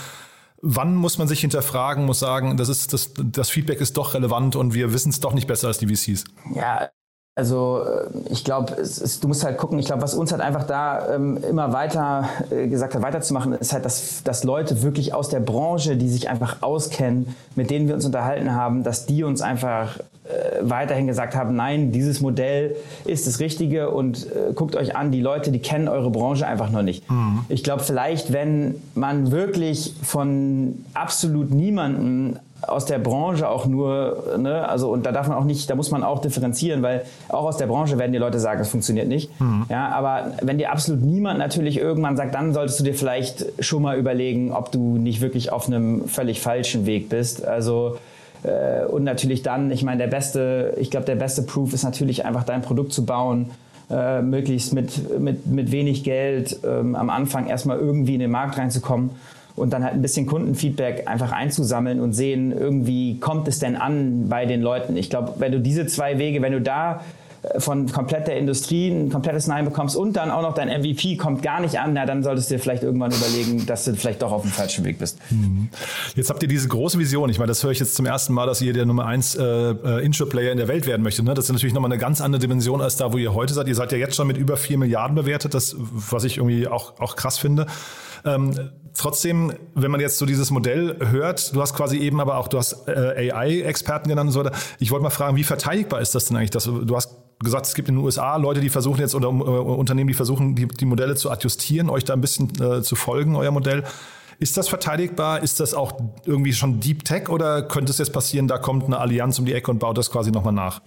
[0.61, 4.55] Wann muss man sich hinterfragen, muss sagen, das, ist, das, das Feedback ist doch relevant
[4.55, 6.25] und wir wissen es doch nicht besser als die VCs?
[6.53, 6.89] Ja,
[7.39, 11.15] also äh, ich glaube, du musst halt gucken, ich glaube, was uns halt einfach da
[11.15, 15.39] ähm, immer weiter äh, gesagt hat, weiterzumachen, ist halt, dass, dass Leute wirklich aus der
[15.39, 19.99] Branche, die sich einfach auskennen, mit denen wir uns unterhalten haben, dass die uns einfach
[19.99, 22.75] äh, weiterhin gesagt haben, nein, dieses Modell
[23.05, 26.71] ist das Richtige und äh, guckt euch an, die Leute, die kennen eure Branche einfach
[26.71, 27.09] noch nicht.
[27.09, 27.45] Mhm.
[27.47, 34.67] Ich glaube, vielleicht, wenn man wirklich von absolut niemanden aus der Branche auch nur, ne,
[34.67, 37.57] also und da darf man auch nicht, da muss man auch differenzieren, weil auch aus
[37.57, 39.29] der Branche werden die Leute sagen, es funktioniert nicht.
[39.39, 39.65] Mhm.
[39.69, 43.81] Ja, aber wenn dir absolut niemand natürlich irgendwann sagt, dann solltest du dir vielleicht schon
[43.81, 47.45] mal überlegen, ob du nicht wirklich auf einem völlig falschen Weg bist.
[47.45, 47.97] Also
[48.43, 52.25] äh, und natürlich dann, ich meine, der beste, ich glaube, der beste Proof ist natürlich
[52.25, 53.51] einfach dein Produkt zu bauen
[53.89, 58.57] äh, möglichst mit, mit, mit wenig Geld ähm, am Anfang erstmal irgendwie in den Markt
[58.57, 59.11] reinzukommen
[59.59, 64.29] und dann halt ein bisschen Kundenfeedback einfach einzusammeln und sehen, irgendwie kommt es denn an
[64.29, 64.97] bei den Leuten.
[64.97, 67.01] Ich glaube, wenn du diese zwei Wege, wenn du da
[67.57, 71.41] von komplett der Industrie ein komplettes Nein bekommst und dann auch noch dein MVP kommt
[71.41, 74.31] gar nicht an, na, dann solltest du dir vielleicht irgendwann überlegen, dass du vielleicht doch
[74.31, 75.17] auf dem falschen Weg bist.
[75.29, 75.69] Mhm.
[76.15, 77.29] Jetzt habt ihr diese große Vision.
[77.29, 79.43] Ich meine, das höre ich jetzt zum ersten Mal, dass ihr der Nummer 1 äh,
[79.43, 81.25] äh, Intro-Player in der Welt werden möchtet.
[81.25, 81.33] Ne?
[81.33, 83.67] Das ist natürlich nochmal eine ganz andere Dimension als da, wo ihr heute seid.
[83.67, 86.99] Ihr seid ja jetzt schon mit über 4 Milliarden bewertet, das, was ich irgendwie auch,
[86.99, 87.67] auch krass finde.
[88.25, 92.47] Ähm, trotzdem, wenn man jetzt so dieses Modell hört, du hast quasi eben aber auch,
[92.47, 94.55] du hast äh, AI-Experten genannt und so weiter.
[94.79, 96.51] Ich wollte mal fragen, wie verteidigbar ist das denn eigentlich?
[96.51, 99.31] Dass, du hast gesagt, es gibt in den USA Leute, die versuchen jetzt oder äh,
[99.31, 103.35] Unternehmen, die versuchen, die, die Modelle zu adjustieren, euch da ein bisschen äh, zu folgen,
[103.35, 103.83] euer Modell.
[104.39, 105.43] Ist das verteidigbar?
[105.43, 105.93] Ist das auch
[106.25, 109.53] irgendwie schon Deep Tech oder könnte es jetzt passieren, da kommt eine Allianz um die
[109.53, 110.81] Ecke und baut das quasi nochmal nach?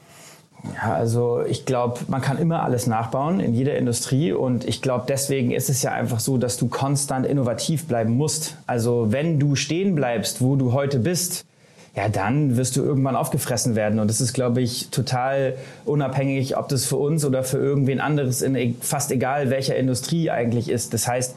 [0.64, 5.06] Ja, also ich glaube, man kann immer alles nachbauen in jeder Industrie und ich glaube,
[5.08, 8.56] deswegen ist es ja einfach so, dass du konstant innovativ bleiben musst.
[8.66, 11.44] Also wenn du stehen bleibst, wo du heute bist,
[11.94, 13.98] ja, dann wirst du irgendwann aufgefressen werden.
[13.98, 18.40] Und das ist, glaube ich, total unabhängig, ob das für uns oder für irgendwen anderes
[18.40, 20.94] in e-, fast egal welcher Industrie eigentlich ist.
[20.94, 21.34] Das heißt,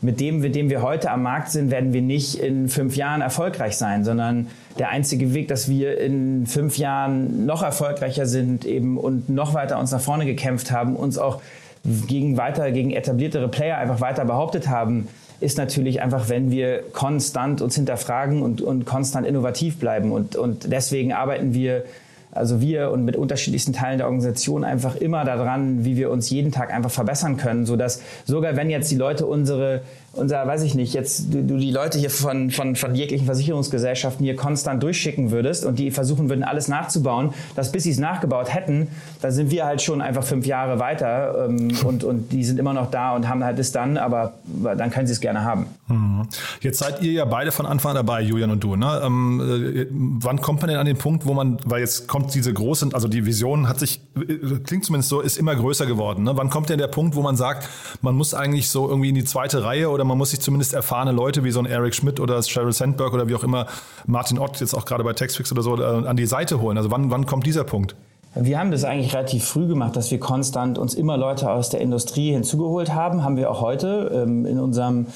[0.00, 3.20] mit dem, mit dem wir heute am Markt sind, werden wir nicht in fünf Jahren
[3.20, 4.46] erfolgreich sein, sondern
[4.78, 9.78] der einzige Weg, dass wir in fünf Jahren noch erfolgreicher sind eben und noch weiter
[9.78, 11.40] uns nach vorne gekämpft haben, uns auch
[11.84, 15.08] gegen weiter, gegen etabliertere Player einfach weiter behauptet haben,
[15.40, 20.12] ist natürlich einfach, wenn wir konstant uns hinterfragen und, und konstant innovativ bleiben.
[20.12, 21.84] Und, und deswegen arbeiten wir,
[22.30, 26.52] also wir und mit unterschiedlichsten Teilen der Organisation einfach immer daran, wie wir uns jeden
[26.52, 29.82] Tag einfach verbessern können, sodass sogar wenn jetzt die Leute unsere
[30.18, 34.24] unser, weiß ich nicht, jetzt du, du die Leute hier von, von, von jeglichen Versicherungsgesellschaften
[34.24, 38.52] hier konstant durchschicken würdest und die versuchen würden, alles nachzubauen, dass bis sie es nachgebaut
[38.52, 38.88] hätten,
[39.20, 42.74] da sind wir halt schon einfach fünf Jahre weiter ähm, und, und die sind immer
[42.74, 45.66] noch da und haben halt es dann, aber dann können sie es gerne haben.
[45.88, 46.28] Mhm.
[46.60, 48.76] Jetzt seid ihr ja beide von Anfang an dabei, Julian und du.
[48.76, 49.00] Ne?
[49.04, 52.52] Ähm, äh, wann kommt man denn an den Punkt, wo man, weil jetzt kommt diese
[52.52, 56.24] große, also die Vision hat sich, äh, klingt zumindest so, ist immer größer geworden.
[56.24, 56.36] Ne?
[56.36, 57.68] Wann kommt denn der Punkt, wo man sagt,
[58.02, 61.12] man muss eigentlich so irgendwie in die zweite Reihe oder man muss sich zumindest erfahrene
[61.12, 63.66] Leute wie so ein Eric Schmidt oder Sheryl Sandberg oder wie auch immer
[64.06, 66.76] Martin Ott jetzt auch gerade bei Textfix oder so äh, an die Seite holen?
[66.76, 67.94] Also wann, wann kommt dieser Punkt?
[68.34, 71.80] Wir haben das eigentlich relativ früh gemacht, dass wir konstant uns immer Leute aus der
[71.80, 73.24] Industrie hinzugeholt haben.
[73.24, 75.06] Haben wir auch heute ähm, in unserem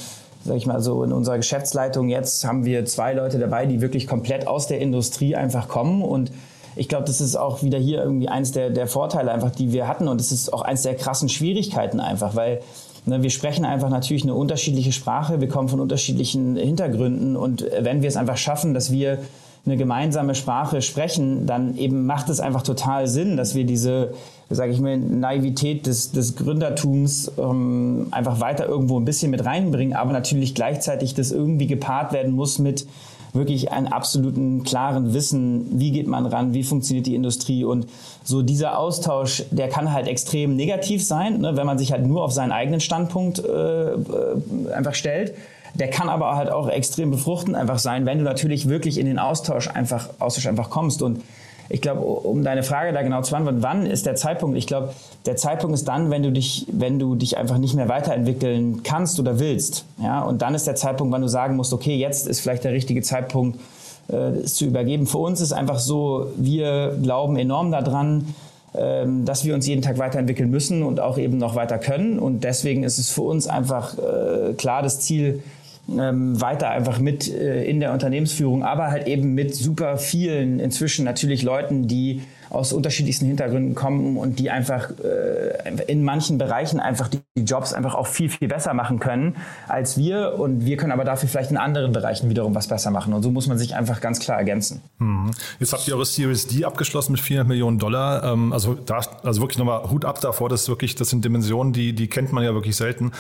[0.45, 4.07] sag ich mal so, in unserer Geschäftsleitung jetzt haben wir zwei Leute dabei, die wirklich
[4.07, 6.33] komplett aus der Industrie einfach kommen und
[6.75, 9.87] ich glaube, das ist auch wieder hier irgendwie eins der, der Vorteile einfach, die wir
[9.87, 12.61] hatten und das ist auch eins der krassen Schwierigkeiten einfach, weil
[13.05, 17.37] wir sprechen einfach natürlich eine unterschiedliche Sprache, wir kommen von unterschiedlichen Hintergründen.
[17.37, 19.19] Und wenn wir es einfach schaffen, dass wir
[19.65, 24.13] eine gemeinsame Sprache sprechen, dann eben macht es einfach total Sinn, dass wir diese,
[24.51, 29.95] sage ich mal, Naivität des, des Gründertums ähm, einfach weiter irgendwo ein bisschen mit reinbringen,
[29.97, 32.87] aber natürlich gleichzeitig das irgendwie gepaart werden muss mit
[33.33, 37.87] wirklich einen absoluten klaren Wissen, wie geht man ran, wie funktioniert die Industrie und
[38.25, 42.23] so dieser Austausch, der kann halt extrem negativ sein, ne, wenn man sich halt nur
[42.23, 43.97] auf seinen eigenen Standpunkt äh, äh
[44.75, 45.35] einfach stellt.
[45.75, 49.19] Der kann aber halt auch extrem befruchtend einfach sein, wenn du natürlich wirklich in den
[49.19, 51.23] Austausch einfach, Austausch einfach kommst und
[51.73, 54.59] ich glaube, um deine Frage da genau zu beantworten, wann ist der Zeitpunkt?
[54.59, 54.93] Ich glaube,
[55.25, 59.19] der Zeitpunkt ist dann, wenn du dich, wenn du dich einfach nicht mehr weiterentwickeln kannst
[59.19, 59.87] oder willst.
[60.03, 62.73] Ja, und dann ist der Zeitpunkt, wann du sagen musst, okay, jetzt ist vielleicht der
[62.73, 63.59] richtige Zeitpunkt,
[64.11, 65.07] äh, es zu übergeben.
[65.07, 68.35] Für uns ist einfach so, wir glauben enorm daran,
[68.75, 72.19] ähm, dass wir uns jeden Tag weiterentwickeln müssen und auch eben noch weiter können.
[72.19, 75.43] Und deswegen ist es für uns einfach äh, klar das Ziel,
[75.99, 81.05] ähm, weiter einfach mit äh, in der Unternehmensführung, aber halt eben mit super vielen inzwischen
[81.05, 87.09] natürlich Leuten, die aus unterschiedlichsten Hintergründen kommen und die einfach äh, in manchen Bereichen einfach
[87.09, 90.39] die, Jobs einfach auch viel, viel besser machen können als wir.
[90.39, 93.15] Und wir können aber dafür vielleicht in anderen Bereichen wiederum was besser machen.
[93.15, 94.83] Und so muss man sich einfach ganz klar ergänzen.
[94.99, 95.31] Mhm.
[95.59, 98.23] Jetzt habt ihr eure Series D abgeschlossen mit 400 Millionen Dollar.
[98.25, 100.51] Ähm, also, da, also wirklich nochmal Hut ab davor.
[100.51, 103.13] Das, wirklich, das sind Dimensionen, die, die kennt man ja wirklich selten.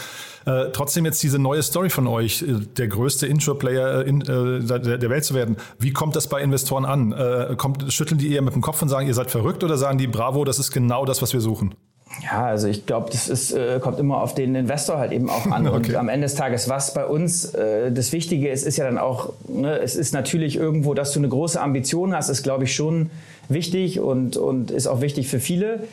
[0.46, 4.98] Äh, trotzdem jetzt diese neue Story von euch, äh, der größte Intro-Player in, äh, der,
[4.98, 5.56] der, Welt zu werden.
[5.78, 7.12] Wie kommt das bei Investoren an?
[7.12, 9.98] Äh, kommt, schütteln die eher mit dem Kopf und sagen, ihr seid verrückt oder sagen
[9.98, 11.74] die, bravo, das ist genau das, was wir suchen?
[12.22, 15.46] Ja, also ich glaube, das ist, äh, kommt immer auf den Investor halt eben auch
[15.46, 15.66] an.
[15.68, 15.90] okay.
[15.90, 18.98] Und am Ende des Tages, was bei uns äh, das Wichtige ist, ist ja dann
[18.98, 22.74] auch, ne, es ist natürlich irgendwo, dass du eine große Ambition hast, ist, glaube ich,
[22.74, 23.10] schon
[23.48, 25.84] wichtig und, und ist auch wichtig für viele.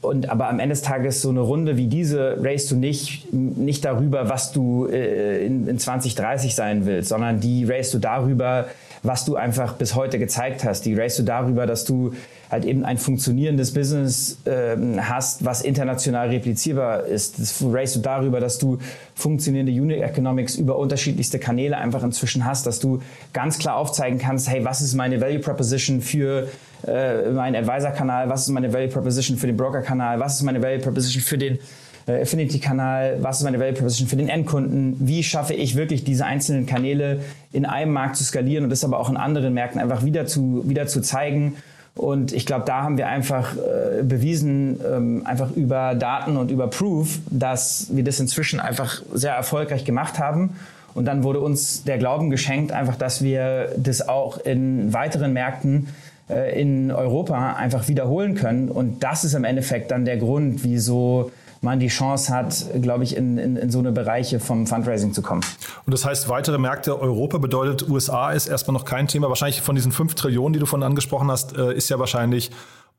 [0.00, 3.84] Und aber am Ende des Tages so eine Runde wie diese racest du nicht, nicht
[3.84, 8.66] darüber, was du äh, in, in 2030 sein willst, sondern die racest du darüber,
[9.02, 10.84] was du einfach bis heute gezeigt hast.
[10.84, 12.12] Die racest du darüber, dass du
[12.50, 17.38] halt eben ein funktionierendes Business ähm, hast, was international replizierbar ist.
[17.38, 18.78] Das racest du darüber, dass du
[19.14, 23.00] funktionierende Unit Economics über unterschiedlichste Kanäle einfach inzwischen hast, dass du
[23.32, 26.48] ganz klar aufzeigen kannst, hey, was ist meine Value Proposition für
[26.86, 30.80] äh, meinen Advisor-Kanal, was ist meine Value Proposition für den Broker-Kanal, was ist meine Value
[30.80, 31.58] Proposition für den
[32.06, 36.26] äh, Affinity-Kanal, was ist meine Value Proposition für den Endkunden, wie schaffe ich wirklich diese
[36.26, 37.20] einzelnen Kanäle
[37.52, 40.62] in einem Markt zu skalieren und das aber auch in anderen Märkten einfach wieder zu,
[40.66, 41.56] wieder zu zeigen
[41.94, 46.68] und ich glaube, da haben wir einfach äh, bewiesen, ähm, einfach über Daten und über
[46.68, 50.56] Proof, dass wir das inzwischen einfach sehr erfolgreich gemacht haben.
[50.94, 55.88] Und dann wurde uns der Glauben geschenkt, einfach, dass wir das auch in weiteren Märkten
[56.28, 58.68] äh, in Europa einfach wiederholen können.
[58.68, 63.16] Und das ist im Endeffekt dann der Grund, wieso man die Chance hat, glaube ich,
[63.16, 65.42] in, in, in so eine Bereiche vom Fundraising zu kommen.
[65.86, 69.28] Und das heißt, weitere Märkte Europa bedeutet, USA ist erstmal noch kein Thema.
[69.28, 72.50] Wahrscheinlich von diesen 5 Trillionen, die du vorhin angesprochen hast, äh, ist ja wahrscheinlich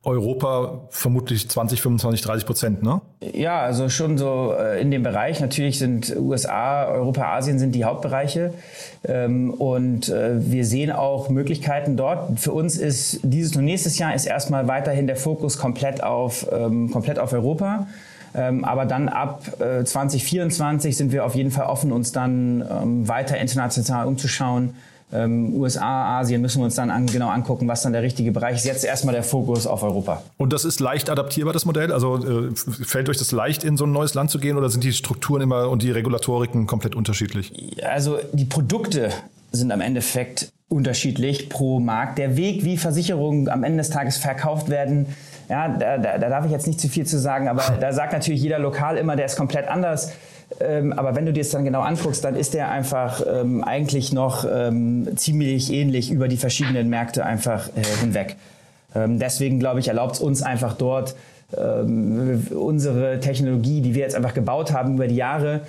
[0.03, 3.01] Europa vermutlich 20, 25, 30 Prozent, ne?
[3.33, 5.39] Ja, also schon so äh, in dem Bereich.
[5.39, 8.51] Natürlich sind USA, Europa, Asien sind die Hauptbereiche.
[9.03, 12.39] Ähm, und äh, wir sehen auch Möglichkeiten dort.
[12.39, 16.89] Für uns ist dieses und nächstes Jahr ist erstmal weiterhin der Fokus komplett auf, ähm,
[16.89, 17.87] komplett auf Europa.
[18.33, 23.07] Ähm, aber dann ab äh, 2024 sind wir auf jeden Fall offen, uns dann ähm,
[23.07, 24.75] weiter international umzuschauen.
[25.13, 28.57] Ähm, USA, Asien müssen wir uns dann an, genau angucken, was dann der richtige Bereich
[28.57, 28.65] ist.
[28.65, 30.23] Jetzt erstmal der Fokus auf Europa.
[30.37, 31.91] Und das ist leicht adaptierbar, das Modell?
[31.91, 34.83] Also äh, fällt euch das leicht, in so ein neues Land zu gehen oder sind
[34.83, 37.51] die Strukturen immer und die Regulatoriken komplett unterschiedlich?
[37.83, 39.09] Also die Produkte
[39.51, 42.17] sind am Endeffekt unterschiedlich pro Markt.
[42.17, 45.07] Der Weg, wie Versicherungen am Ende des Tages verkauft werden,
[45.51, 48.13] ja, da, da, da darf ich jetzt nicht zu viel zu sagen, aber da sagt
[48.13, 50.13] natürlich jeder Lokal immer, der ist komplett anders.
[50.61, 54.13] Ähm, aber wenn du dir es dann genau anguckst, dann ist der einfach ähm, eigentlich
[54.13, 58.37] noch ähm, ziemlich ähnlich über die verschiedenen Märkte einfach äh, hinweg.
[58.95, 61.15] Ähm, deswegen glaube ich, erlaubt es uns einfach dort
[61.57, 65.61] ähm, unsere Technologie, die wir jetzt einfach gebaut haben über die Jahre,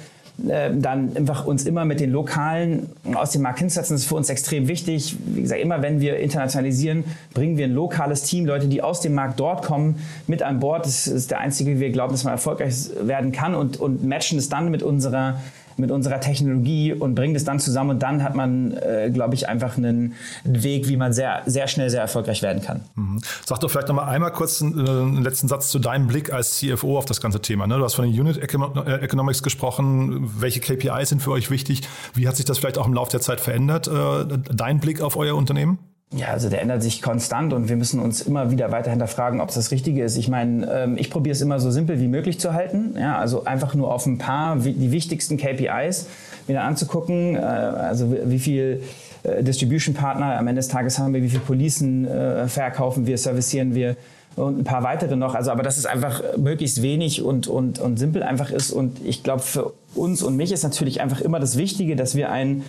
[0.48, 3.94] ähm, dann einfach uns immer mit den Lokalen aus dem Markt hinsetzen.
[3.94, 5.16] Das ist für uns extrem wichtig.
[5.26, 9.14] Wie gesagt, immer wenn wir internationalisieren, bringen wir ein lokales Team, Leute, die aus dem
[9.14, 10.86] Markt dort kommen, mit an Bord.
[10.86, 14.38] Das ist der einzige, wie wir glauben, dass man erfolgreich werden kann und, und matchen
[14.38, 15.40] es dann mit unserer
[15.76, 19.48] mit unserer Technologie und bringen das dann zusammen und dann hat man, äh, glaube ich,
[19.48, 22.80] einfach einen Weg, wie man sehr, sehr schnell sehr erfolgreich werden kann.
[22.94, 23.20] Mhm.
[23.44, 26.32] Sag doch vielleicht noch mal einmal kurz einen, äh, einen, letzten Satz zu deinem Blick
[26.32, 27.66] als CFO auf das ganze Thema.
[27.66, 27.78] Ne?
[27.78, 30.30] Du hast von den Unit äh, Economics gesprochen.
[30.38, 31.82] Welche KPIs sind für euch wichtig?
[32.14, 33.88] Wie hat sich das vielleicht auch im Laufe der Zeit verändert?
[33.88, 35.78] Äh, dein Blick auf euer Unternehmen?
[36.14, 39.48] Ja, also der ändert sich konstant und wir müssen uns immer wieder weiter hinterfragen, ob
[39.48, 40.16] es das Richtige ist.
[40.18, 42.94] Ich meine, ähm, ich probiere es immer so simpel wie möglich zu halten.
[42.98, 46.06] Ja, also einfach nur auf ein paar, die wichtigsten KPIs
[46.46, 47.36] wieder anzugucken.
[47.36, 48.82] Äh, also wie viel
[49.22, 53.16] äh, Distribution Partner am Ende des Tages haben wir, wie viel Policen äh, verkaufen wir,
[53.16, 53.96] servicieren wir
[54.36, 55.34] und ein paar weitere noch.
[55.34, 58.70] Also, aber dass es einfach möglichst wenig und, und, und simpel einfach ist.
[58.70, 62.30] Und ich glaube, für uns und mich ist natürlich einfach immer das Wichtige, dass wir
[62.30, 62.62] ein äh,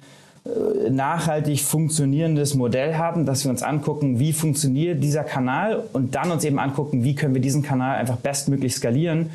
[0.90, 6.44] nachhaltig funktionierendes Modell haben, dass wir uns angucken, wie funktioniert dieser Kanal und dann uns
[6.44, 9.30] eben angucken, wie können wir diesen Kanal einfach bestmöglich skalieren.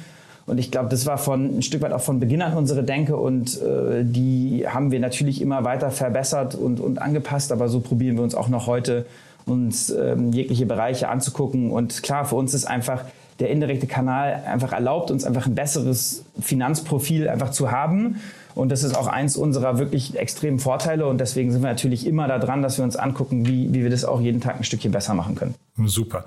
[0.47, 3.17] Und ich glaube, das war von ein Stück weit auch von Beginn an unsere Denke
[3.17, 8.17] und äh, die haben wir natürlich immer weiter verbessert und, und angepasst, aber so probieren
[8.17, 9.07] wir uns auch noch heute
[9.45, 11.71] uns ähm, jegliche Bereiche anzugucken.
[11.71, 13.05] Und klar, für uns ist einfach
[13.41, 18.17] der indirekte Kanal einfach erlaubt, uns einfach ein besseres Finanzprofil einfach zu haben
[18.59, 21.07] und das ist auch eins unserer wirklich extremen Vorteile.
[21.07, 23.91] Und deswegen sind wir natürlich immer da dran, dass wir uns angucken, wie, wie wir
[23.91, 25.55] das auch jeden Tag ein Stückchen besser machen können.
[25.85, 26.25] Super.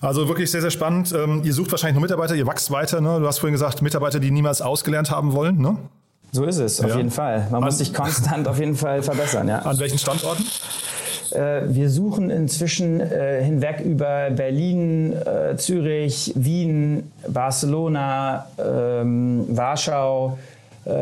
[0.00, 1.12] Also wirklich sehr, sehr spannend.
[1.12, 3.00] Ähm, ihr sucht wahrscheinlich noch Mitarbeiter, ihr wächst weiter.
[3.00, 3.18] Ne?
[3.18, 5.58] Du hast vorhin gesagt, Mitarbeiter, die niemals ausgelernt haben wollen.
[5.58, 5.76] Ne?
[6.30, 6.96] So ist es, auf ja.
[6.98, 7.48] jeden Fall.
[7.50, 9.48] Man An muss sich konstant auf jeden Fall verbessern.
[9.48, 9.58] Ja.
[9.58, 10.44] An welchen Standorten?
[11.32, 20.38] Äh, wir suchen inzwischen äh, hinweg über Berlin, äh, Zürich, Wien, Barcelona, ähm, Warschau,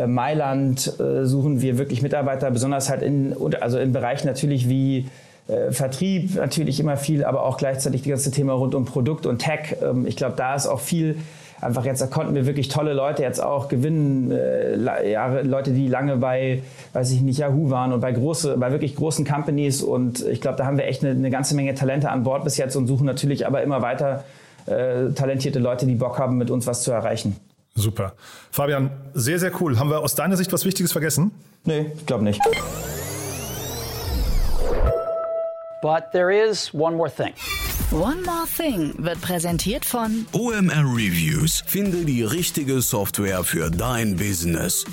[0.06, 5.06] Mailand äh, suchen wir wirklich Mitarbeiter, besonders halt in, also in Bereichen natürlich wie
[5.48, 9.38] äh, Vertrieb, natürlich immer viel, aber auch gleichzeitig das ganze Thema rund um Produkt und
[9.38, 9.76] Tech.
[9.82, 11.16] Ähm, ich glaube, da ist auch viel
[11.60, 15.88] einfach jetzt da konnten wir wirklich tolle Leute jetzt auch gewinnen, äh, Jahre, Leute, die
[15.88, 16.62] lange bei,
[16.92, 20.56] weiß ich nicht, Yahoo waren und bei große, bei wirklich großen Companies und ich glaube,
[20.56, 23.06] da haben wir echt eine, eine, ganze Menge Talente an Bord bis jetzt und suchen
[23.06, 24.24] natürlich aber immer weiter
[24.66, 27.36] äh, talentierte Leute, die Bock haben, mit uns was zu erreichen.
[27.80, 28.14] Super.
[28.50, 29.78] Fabian, sehr, sehr cool.
[29.78, 31.32] Haben wir aus deiner Sicht was Wichtiges vergessen?
[31.64, 32.40] Nee, ich glaube nicht.
[35.82, 37.32] But there is one more thing.
[37.92, 41.64] One More Thing wird präsentiert von OMR Reviews.
[41.66, 44.84] Finde die richtige Software für dein Business.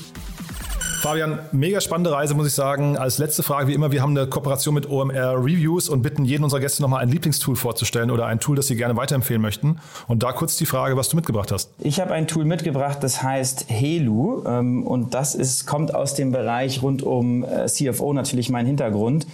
[1.01, 2.97] Fabian, mega spannende Reise, muss ich sagen.
[2.97, 6.43] Als letzte Frage, wie immer, wir haben eine Kooperation mit OMR Reviews und bitten jeden
[6.43, 9.77] unserer Gäste nochmal ein Lieblingstool vorzustellen oder ein Tool, das sie gerne weiterempfehlen möchten.
[10.07, 11.69] Und da kurz die Frage, was du mitgebracht hast.
[11.79, 16.31] Ich habe ein Tool mitgebracht, das heißt Helu ähm, und das ist, kommt aus dem
[16.31, 19.27] Bereich rund um äh, CFO natürlich mein Hintergrund.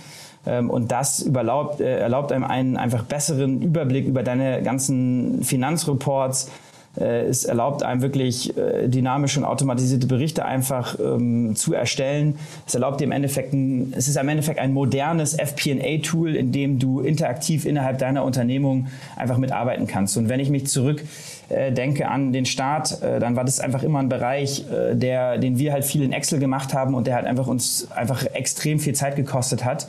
[0.45, 6.51] Ähm, und das überlaubt, äh, erlaubt einem einen einfach besseren Überblick über deine ganzen Finanzreports,
[6.95, 12.37] es erlaubt einem wirklich äh, dynamische und automatisierte Berichte einfach ähm, zu erstellen.
[12.67, 16.77] Es erlaubt dir im Endeffekt, ein, es ist im Endeffekt ein modernes FP&A-Tool, in dem
[16.77, 20.17] du interaktiv innerhalb deiner Unternehmung einfach mitarbeiten kannst.
[20.17, 21.03] Und wenn ich mich zurück
[21.49, 25.37] äh, denke an den Start, äh, dann war das einfach immer ein Bereich, äh, der,
[25.39, 28.79] den wir halt viel in Excel gemacht haben und der halt einfach uns einfach extrem
[28.79, 29.87] viel Zeit gekostet hat.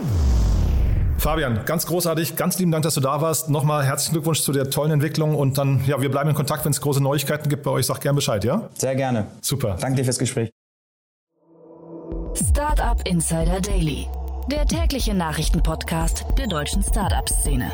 [1.18, 3.50] Fabian, ganz großartig, ganz lieben Dank, dass du da warst.
[3.50, 6.72] Nochmal herzlichen Glückwunsch zu der tollen Entwicklung und dann, ja, wir bleiben in Kontakt, wenn
[6.72, 7.86] es große Neuigkeiten gibt bei euch.
[7.86, 8.68] Sag gern Bescheid, ja?
[8.74, 9.26] Sehr gerne.
[9.40, 9.76] Super.
[9.80, 10.50] Danke dir fürs Gespräch.
[12.34, 14.06] Startup Insider Daily,
[14.50, 17.70] der tägliche Nachrichtenpodcast der deutschen Startup-Szene.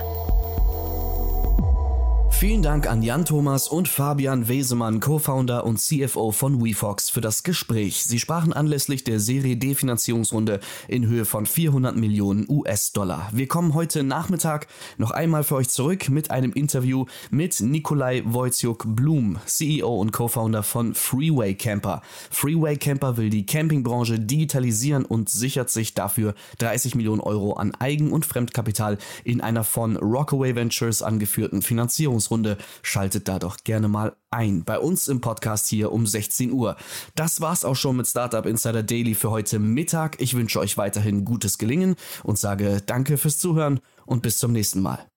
[2.43, 7.45] Vielen Dank an Jan Thomas und Fabian Wesemann, Co-Founder und CFO von WeFox, für das
[7.45, 8.03] Gespräch.
[8.03, 13.31] Sie sprachen anlässlich der Serie D Finanzierungsrunde in Höhe von 400 Millionen US-Dollar.
[13.33, 14.67] Wir kommen heute Nachmittag
[14.99, 20.97] noch einmal für euch zurück mit einem Interview mit Nikolai Wojciuk-Blum, CEO und Co-Founder von
[20.97, 22.03] Freeway Camper.
[22.29, 28.11] Freeway Camper will die Campingbranche digitalisieren und sichert sich dafür 30 Millionen Euro an Eigen-
[28.11, 32.32] und Fremdkapital in einer von Rockaway Ventures angeführten Finanzierungsrunde.
[32.33, 34.64] Runde, schaltet da doch gerne mal ein.
[34.64, 36.77] Bei uns im Podcast hier um 16 Uhr.
[37.14, 40.21] Das war's auch schon mit Startup Insider Daily für heute Mittag.
[40.21, 44.81] Ich wünsche euch weiterhin gutes Gelingen und sage danke fürs Zuhören und bis zum nächsten
[44.81, 45.12] Mal.